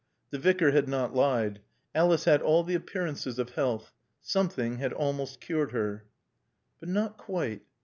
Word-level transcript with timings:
The 0.31 0.39
Vicar 0.39 0.71
had 0.71 0.87
not 0.89 1.13
lied. 1.15 1.61
Alice 1.93 2.25
had 2.25 2.41
all 2.41 2.63
the 2.63 2.73
appearances 2.73 3.37
of 3.37 3.51
health. 3.51 3.93
Something 4.19 4.77
had 4.77 4.93
almost 4.93 5.39
cured 5.39 5.73
her. 5.73 6.07
But 6.79 6.89
not 6.89 7.17
quite. 7.19 7.61